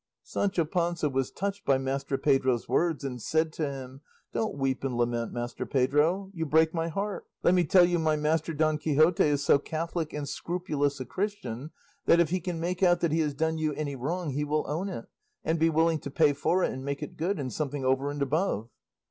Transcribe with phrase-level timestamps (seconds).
[0.23, 4.01] Sancho Panza was touched by Master Pedro's words, and said to him,
[4.33, 8.15] "Don't weep and lament, Master Pedro; you break my heart; let me tell you my
[8.15, 11.69] master, Don Quixote, is so catholic and scrupulous a Christian
[12.07, 14.65] that, if he can make out that he has done you any wrong, he will
[14.67, 15.05] own it,
[15.43, 18.23] and be willing to pay for it and make it good, and something over and
[18.23, 18.71] above."